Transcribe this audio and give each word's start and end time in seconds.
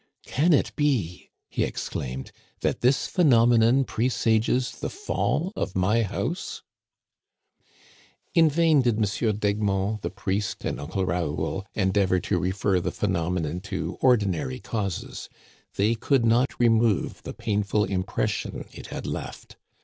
Can 0.25 0.51
it 0.51 0.75
be," 0.75 1.29
he 1.47 1.63
exclaimed, 1.63 2.31
that 2.61 2.81
this 2.81 3.05
phenomenon 3.05 3.83
presages 3.83 4.71
the 4.71 4.89
fall 4.89 5.53
of 5.55 5.75
my 5.75 6.01
house!" 6.01 6.63
In 8.33 8.49
vain 8.49 8.81
did 8.81 8.95
M. 8.95 9.37
d'Egmont, 9.37 10.01
the 10.01 10.09
priest, 10.09 10.65
and 10.65 10.79
Uncle 10.79 11.05
Raoul 11.05 11.67
endeavor 11.75 12.19
to 12.19 12.39
refer 12.39 12.79
the 12.79 12.89
phenomenon 12.91 13.59
to 13.59 13.99
ordinary 14.01 14.59
causes; 14.59 15.29
they 15.75 15.93
could 15.93 16.25
not 16.25 16.59
remove 16.59 17.21
the 17.21 17.35
painful 17.35 17.83
impression 17.83 18.65
it 18.71 18.87
had 18.87 19.05
left. 19.05 19.55